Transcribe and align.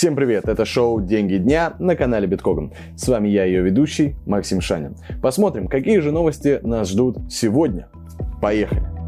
Всем 0.00 0.16
привет, 0.16 0.48
это 0.48 0.64
шоу 0.64 1.02
«Деньги 1.02 1.36
дня» 1.36 1.74
на 1.78 1.94
канале 1.94 2.26
Биткоган. 2.26 2.72
С 2.96 3.06
вами 3.06 3.28
я, 3.28 3.44
ее 3.44 3.60
ведущий, 3.60 4.14
Максим 4.24 4.62
Шанин. 4.62 4.96
Посмотрим, 5.20 5.68
какие 5.68 5.98
же 5.98 6.10
новости 6.10 6.58
нас 6.62 6.88
ждут 6.88 7.18
сегодня. 7.30 7.86
Поехали! 8.40 8.99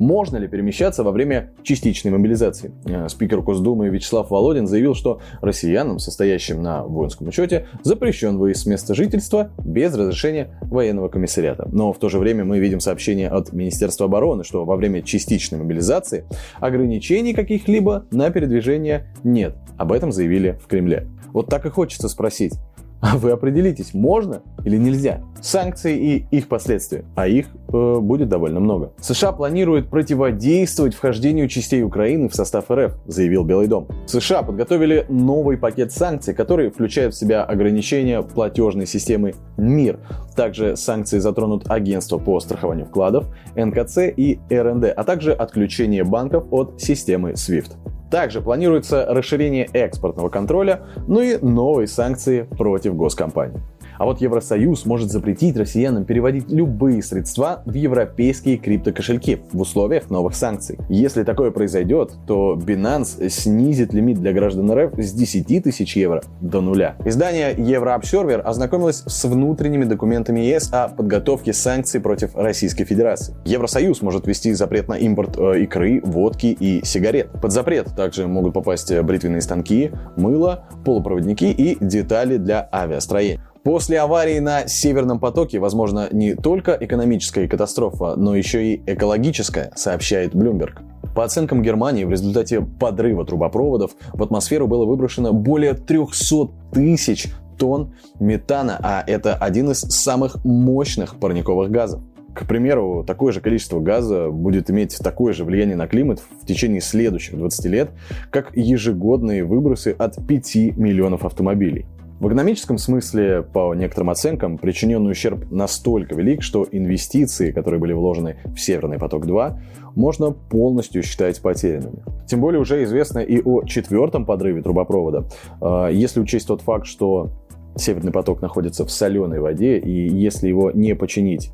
Можно 0.00 0.38
ли 0.38 0.48
перемещаться 0.48 1.04
во 1.04 1.12
время 1.12 1.50
частичной 1.62 2.10
мобилизации? 2.10 2.72
Э, 2.86 3.06
спикер 3.10 3.42
Госдумы 3.42 3.90
Вячеслав 3.90 4.30
Володин 4.30 4.66
заявил, 4.66 4.94
что 4.94 5.20
россиянам, 5.42 5.98
состоящим 5.98 6.62
на 6.62 6.84
воинском 6.84 7.28
учете, 7.28 7.66
запрещен 7.82 8.38
выезд 8.38 8.62
с 8.62 8.66
места 8.66 8.94
жительства 8.94 9.50
без 9.62 9.94
разрешения 9.94 10.58
военного 10.62 11.10
комиссариата. 11.10 11.68
Но 11.70 11.92
в 11.92 11.98
то 11.98 12.08
же 12.08 12.18
время 12.18 12.46
мы 12.46 12.60
видим 12.60 12.80
сообщение 12.80 13.28
от 13.28 13.52
Министерства 13.52 14.06
обороны, 14.06 14.42
что 14.42 14.64
во 14.64 14.76
время 14.76 15.02
частичной 15.02 15.58
мобилизации 15.58 16.24
ограничений 16.60 17.34
каких-либо 17.34 18.06
на 18.10 18.30
передвижение 18.30 19.12
нет. 19.22 19.54
Об 19.76 19.92
этом 19.92 20.12
заявили 20.12 20.58
в 20.64 20.66
Кремле. 20.66 21.08
Вот 21.34 21.46
так 21.48 21.66
и 21.66 21.68
хочется 21.68 22.08
спросить, 22.08 22.54
а 23.10 23.16
вы 23.16 23.30
определитесь, 23.30 23.94
можно 23.94 24.42
или 24.64 24.76
нельзя. 24.76 25.22
Санкции 25.40 25.96
и 25.98 26.36
их 26.36 26.48
последствия, 26.48 27.04
а 27.16 27.26
их 27.26 27.46
э, 27.72 27.98
будет 27.98 28.28
довольно 28.28 28.60
много. 28.60 28.92
США 29.00 29.32
планируют 29.32 29.88
противодействовать 29.88 30.94
вхождению 30.94 31.48
частей 31.48 31.82
Украины 31.82 32.28
в 32.28 32.34
состав 32.34 32.70
РФ, 32.70 32.92
заявил 33.06 33.44
Белый 33.44 33.68
дом. 33.68 33.88
США 34.06 34.42
подготовили 34.42 35.06
новый 35.08 35.56
пакет 35.56 35.92
санкций, 35.92 36.34
который 36.34 36.70
включает 36.70 37.14
в 37.14 37.18
себя 37.18 37.42
ограничения 37.42 38.22
платежной 38.22 38.86
системы 38.86 39.34
МИР. 39.56 39.98
Также 40.36 40.76
санкции 40.76 41.18
затронут 41.18 41.70
агентство 41.70 42.18
по 42.18 42.38
страхованию 42.40 42.86
вкладов, 42.86 43.26
НКЦ 43.56 43.98
и 44.16 44.38
РНД, 44.50 44.92
а 44.94 45.04
также 45.04 45.32
отключение 45.32 46.04
банков 46.04 46.44
от 46.50 46.80
системы 46.80 47.32
SWIFT. 47.32 47.72
Также 48.10 48.40
планируется 48.40 49.06
расширение 49.08 49.68
экспортного 49.72 50.28
контроля, 50.28 50.82
ну 51.06 51.20
и 51.20 51.38
новые 51.38 51.86
санкции 51.86 52.42
против 52.42 52.96
госкомпаний. 52.96 53.60
А 54.00 54.06
вот 54.06 54.22
Евросоюз 54.22 54.86
может 54.86 55.10
запретить 55.10 55.58
россиянам 55.58 56.06
переводить 56.06 56.50
любые 56.50 57.02
средства 57.02 57.62
в 57.66 57.74
европейские 57.74 58.56
криптокошельки 58.56 59.40
в 59.52 59.60
условиях 59.60 60.08
новых 60.08 60.34
санкций. 60.34 60.78
Если 60.88 61.22
такое 61.22 61.50
произойдет, 61.50 62.14
то 62.26 62.54
Binance 62.58 63.28
снизит 63.28 63.92
лимит 63.92 64.18
для 64.18 64.32
граждан 64.32 64.72
РФ 64.72 64.94
с 64.96 65.12
10 65.12 65.62
тысяч 65.62 65.98
евро 65.98 66.22
до 66.40 66.62
нуля. 66.62 66.96
Издание 67.04 67.54
Euroobserver 67.54 68.40
ознакомилось 68.40 69.02
с 69.04 69.24
внутренними 69.26 69.84
документами 69.84 70.40
ЕС 70.40 70.72
о 70.72 70.88
подготовке 70.88 71.52
санкций 71.52 72.00
против 72.00 72.34
Российской 72.34 72.84
Федерации. 72.84 73.34
Евросоюз 73.44 74.00
может 74.00 74.26
ввести 74.26 74.54
запрет 74.54 74.88
на 74.88 74.94
импорт 74.94 75.36
э, 75.36 75.64
икры, 75.64 76.00
водки 76.02 76.46
и 76.58 76.82
сигарет. 76.86 77.32
Под 77.42 77.52
запрет 77.52 77.94
также 77.94 78.26
могут 78.26 78.54
попасть 78.54 78.98
бритвенные 78.98 79.42
станки, 79.42 79.90
мыло, 80.16 80.64
полупроводники 80.86 81.44
и 81.44 81.76
детали 81.84 82.38
для 82.38 82.66
авиастроения. 82.72 83.42
После 83.62 84.00
аварии 84.00 84.38
на 84.38 84.66
Северном 84.66 85.20
потоке, 85.20 85.58
возможно, 85.58 86.08
не 86.12 86.34
только 86.34 86.78
экономическая 86.80 87.46
катастрофа, 87.46 88.16
но 88.16 88.34
еще 88.34 88.64
и 88.64 88.82
экологическая, 88.86 89.70
сообщает 89.76 90.34
Bloomberg. 90.34 90.78
По 91.14 91.24
оценкам 91.24 91.60
Германии, 91.60 92.04
в 92.04 92.10
результате 92.10 92.62
подрыва 92.62 93.26
трубопроводов 93.26 93.90
в 94.14 94.22
атмосферу 94.22 94.66
было 94.66 94.86
выброшено 94.86 95.34
более 95.34 95.74
300 95.74 96.48
тысяч 96.72 97.28
тонн 97.58 97.92
метана, 98.18 98.78
а 98.82 99.04
это 99.06 99.34
один 99.34 99.70
из 99.72 99.80
самых 99.80 100.42
мощных 100.42 101.16
парниковых 101.16 101.70
газов. 101.70 102.00
К 102.34 102.46
примеру, 102.46 103.04
такое 103.06 103.32
же 103.32 103.42
количество 103.42 103.80
газа 103.80 104.30
будет 104.30 104.70
иметь 104.70 104.96
такое 104.96 105.34
же 105.34 105.44
влияние 105.44 105.76
на 105.76 105.86
климат 105.86 106.22
в 106.40 106.46
течение 106.46 106.80
следующих 106.80 107.36
20 107.36 107.66
лет, 107.66 107.90
как 108.30 108.56
ежегодные 108.56 109.44
выбросы 109.44 109.94
от 109.98 110.26
5 110.26 110.54
миллионов 110.78 111.26
автомобилей. 111.26 111.86
В 112.20 112.28
экономическом 112.28 112.76
смысле, 112.76 113.40
по 113.40 113.74
некоторым 113.74 114.10
оценкам, 114.10 114.58
причиненный 114.58 115.12
ущерб 115.12 115.50
настолько 115.50 116.14
велик, 116.14 116.42
что 116.42 116.66
инвестиции, 116.70 117.50
которые 117.50 117.80
были 117.80 117.94
вложены 117.94 118.36
в 118.44 118.60
Северный 118.60 118.98
поток-2, 118.98 119.58
можно 119.96 120.30
полностью 120.30 121.02
считать 121.02 121.40
потерянными. 121.40 122.02
Тем 122.26 122.42
более 122.42 122.60
уже 122.60 122.84
известно 122.84 123.20
и 123.20 123.40
о 123.42 123.64
четвертом 123.64 124.26
подрыве 124.26 124.60
трубопровода. 124.60 125.30
А, 125.62 125.88
если 125.88 126.20
учесть 126.20 126.46
тот 126.46 126.60
факт, 126.60 126.84
что 126.84 127.30
Северный 127.74 128.12
поток 128.12 128.42
находится 128.42 128.84
в 128.84 128.90
соленой 128.90 129.40
воде, 129.40 129.78
и 129.78 130.14
если 130.14 130.46
его 130.46 130.70
не 130.72 130.94
починить 130.94 131.52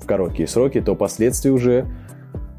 в 0.00 0.06
короткие 0.06 0.46
сроки, 0.46 0.80
то 0.80 0.94
последствия 0.94 1.50
уже 1.50 1.84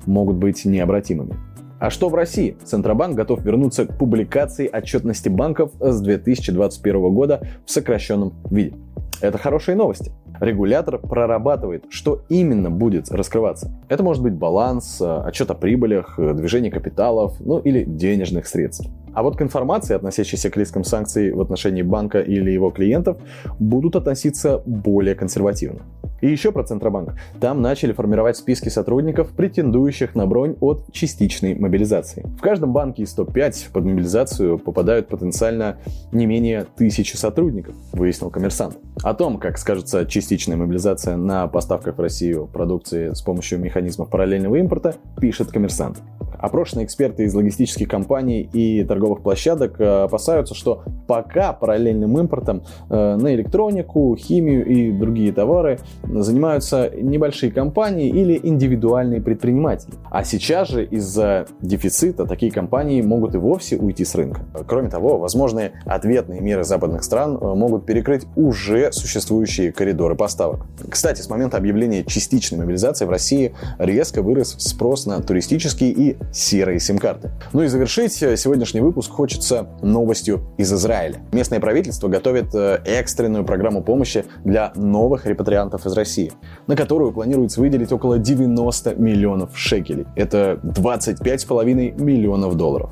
могут 0.05 0.35
быть 0.35 0.65
необратимыми. 0.65 1.46
А 1.79 1.91
что 1.91 2.09
в 2.09 2.15
России? 2.15 2.57
Центробанк 2.63 3.15
готов 3.15 3.43
вернуться 3.43 3.85
к 3.85 3.95
публикации 3.99 4.67
отчетности 4.67 5.29
банков 5.29 5.71
с 5.79 6.01
2021 6.01 7.13
года 7.13 7.47
в 7.67 7.71
сокращенном 7.71 8.33
виде. 8.49 8.75
Это 9.21 9.37
хорошие 9.37 9.75
новости. 9.75 10.11
Регулятор 10.39 10.97
прорабатывает, 10.97 11.85
что 11.89 12.23
именно 12.29 12.71
будет 12.71 13.11
раскрываться. 13.11 13.71
Это 13.89 14.01
может 14.01 14.23
быть 14.23 14.33
баланс, 14.33 14.99
отчет 14.99 15.51
о 15.51 15.53
прибылях, 15.53 16.15
движение 16.17 16.71
капиталов, 16.71 17.39
ну 17.39 17.59
или 17.59 17.83
денежных 17.83 18.47
средств. 18.47 18.89
А 19.13 19.21
вот 19.21 19.37
к 19.37 19.41
информации, 19.43 19.95
относящейся 19.95 20.49
к 20.49 20.57
рискам 20.57 20.83
санкций 20.83 21.31
в 21.31 21.41
отношении 21.41 21.83
банка 21.83 22.21
или 22.21 22.49
его 22.49 22.71
клиентов, 22.71 23.17
будут 23.59 23.95
относиться 23.95 24.63
более 24.65 25.13
консервативно. 25.13 25.81
И 26.21 26.27
еще 26.27 26.51
про 26.51 26.63
Центробанк. 26.63 27.15
Там 27.39 27.61
начали 27.61 27.93
формировать 27.93 28.37
списки 28.37 28.69
сотрудников, 28.69 29.29
претендующих 29.31 30.15
на 30.15 30.25
бронь 30.25 30.55
от 30.59 30.91
частичной 30.91 31.55
мобилизации. 31.55 32.25
В 32.37 32.41
каждом 32.41 32.73
банке 32.73 33.03
из 33.03 33.13
топ-5 33.13 33.71
под 33.71 33.85
мобилизацию 33.85 34.57
попадают 34.57 35.07
потенциально 35.07 35.77
не 36.11 36.25
менее 36.25 36.65
тысячи 36.75 37.15
сотрудников, 37.15 37.75
выяснил 37.91 38.29
коммерсант. 38.29 38.77
О 39.03 39.13
том, 39.13 39.37
как 39.37 39.57
скажется 39.57 40.05
частичная 40.05 40.57
мобилизация 40.57 41.17
на 41.17 41.47
поставках 41.47 41.97
в 41.97 42.01
Россию 42.01 42.47
продукции 42.51 43.13
с 43.13 43.21
помощью 43.21 43.59
механизмов 43.59 44.09
параллельного 44.09 44.55
импорта, 44.55 44.95
пишет 45.19 45.51
коммерсант. 45.51 46.01
Опрошенные 46.39 46.85
эксперты 46.85 47.23
из 47.23 47.33
логистических 47.33 47.87
компаний 47.87 48.47
и 48.53 48.83
торговых 48.83 49.21
площадок 49.21 49.79
э, 49.79 50.03
опасаются, 50.03 50.53
что 50.53 50.83
пока 51.07 51.53
параллельным 51.53 52.17
импортом 52.19 52.63
э, 52.89 53.15
на 53.15 53.33
электронику, 53.33 54.15
химию 54.17 54.65
и 54.65 54.91
другие 54.91 55.31
товары 55.31 55.79
занимаются 56.03 56.91
небольшие 56.95 57.51
компании 57.51 58.09
или 58.09 58.39
индивидуальные 58.41 59.21
предприниматели. 59.21 59.93
А 60.11 60.23
сейчас 60.23 60.69
же 60.69 60.85
из-за 60.85 61.47
дефицита 61.61 62.25
такие 62.25 62.51
компании 62.51 63.01
могут 63.01 63.35
и 63.35 63.37
вовсе 63.37 63.77
уйти 63.77 64.03
с 64.05 64.15
рынка. 64.15 64.41
Кроме 64.67 64.89
того, 64.89 65.17
возможные 65.17 65.71
ответные 65.85 66.41
меры 66.41 66.63
западных 66.63 67.03
стран 67.03 67.37
э, 67.39 67.53
могут 67.55 67.85
перекрыть 67.85 68.25
уже 68.35 68.91
существующие 68.91 69.71
коридоры 69.71 70.15
поставок. 70.15 70.65
Кстати, 70.89 71.21
с 71.21 71.29
момента 71.29 71.57
объявления 71.57 72.03
частичной 72.03 72.59
мобилизации 72.59 73.05
в 73.05 73.09
России 73.09 73.53
резко 73.79 74.21
вырос 74.21 74.55
спрос 74.59 75.05
на 75.05 75.21
туристические 75.21 75.91
и 75.91 76.17
серые 76.33 76.79
сим-карты. 76.79 77.31
Ну 77.53 77.63
и 77.63 77.67
завершить 77.67 78.21
э, 78.21 78.35
сегодняшний 78.35 78.81
выпуск 78.81 79.11
хочется 79.11 79.67
новостью 79.81 80.41
из 80.57 80.73
Израиля. 80.73 80.96
Местное 81.31 81.59
правительство 81.59 82.07
готовит 82.07 82.53
э, 82.55 82.81
экстренную 82.85 83.45
программу 83.45 83.83
помощи 83.83 84.25
для 84.43 84.71
новых 84.75 85.25
репатриантов 85.25 85.85
из 85.85 85.93
России, 85.93 86.31
на 86.67 86.75
которую 86.75 87.11
планируется 87.11 87.59
выделить 87.61 87.91
около 87.91 88.17
90 88.17 88.95
миллионов 88.95 89.57
шекелей. 89.57 90.05
Это 90.15 90.59
25,5 90.63 92.01
миллионов 92.01 92.55
долларов. 92.55 92.91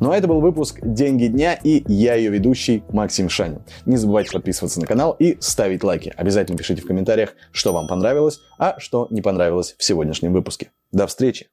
Ну 0.00 0.10
а 0.10 0.16
это 0.16 0.28
был 0.28 0.40
выпуск 0.40 0.78
«Деньги 0.82 1.26
дня» 1.26 1.54
и 1.54 1.84
я 1.92 2.14
ее 2.14 2.30
ведущий 2.30 2.84
Максим 2.90 3.28
Шанин. 3.28 3.62
Не 3.86 3.96
забывайте 3.96 4.32
подписываться 4.32 4.80
на 4.80 4.86
канал 4.86 5.16
и 5.18 5.36
ставить 5.40 5.84
лайки. 5.84 6.12
Обязательно 6.16 6.56
пишите 6.56 6.82
в 6.82 6.86
комментариях, 6.86 7.34
что 7.52 7.72
вам 7.72 7.88
понравилось, 7.88 8.40
а 8.58 8.76
что 8.78 9.06
не 9.10 9.22
понравилось 9.22 9.74
в 9.78 9.84
сегодняшнем 9.84 10.32
выпуске. 10.32 10.70
До 10.92 11.06
встречи! 11.06 11.48